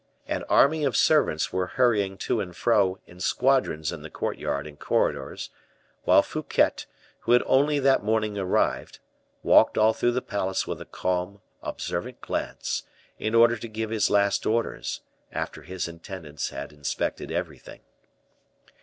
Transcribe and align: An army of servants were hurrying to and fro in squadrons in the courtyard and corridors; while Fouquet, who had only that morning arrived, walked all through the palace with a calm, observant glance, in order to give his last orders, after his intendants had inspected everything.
An 0.27 0.41
army 0.45 0.83
of 0.83 0.97
servants 0.97 1.53
were 1.53 1.67
hurrying 1.77 2.17
to 2.17 2.41
and 2.41 2.55
fro 2.57 2.97
in 3.05 3.19
squadrons 3.19 3.91
in 3.91 4.01
the 4.01 4.09
courtyard 4.09 4.65
and 4.65 4.79
corridors; 4.79 5.51
while 6.05 6.23
Fouquet, 6.23 6.71
who 7.19 7.33
had 7.33 7.43
only 7.45 7.77
that 7.77 8.03
morning 8.03 8.35
arrived, 8.35 8.97
walked 9.43 9.77
all 9.77 9.93
through 9.93 10.13
the 10.13 10.21
palace 10.23 10.65
with 10.65 10.81
a 10.81 10.85
calm, 10.85 11.39
observant 11.61 12.19
glance, 12.19 12.81
in 13.19 13.35
order 13.35 13.55
to 13.57 13.67
give 13.67 13.91
his 13.91 14.09
last 14.09 14.47
orders, 14.47 15.01
after 15.31 15.61
his 15.61 15.87
intendants 15.87 16.49
had 16.49 16.73
inspected 16.73 17.31
everything. 17.31 17.81